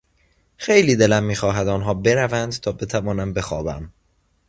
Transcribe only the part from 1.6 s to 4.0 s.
آنها بروند تا بتوانم بخوابم.